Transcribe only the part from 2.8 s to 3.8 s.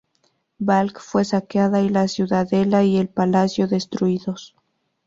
y el palacio